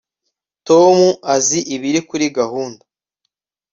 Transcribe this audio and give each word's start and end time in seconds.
Tom 0.67 0.97
azi 1.33 1.59
ibiri 1.75 1.99
kuri 2.09 2.25
gahunda 2.37 2.83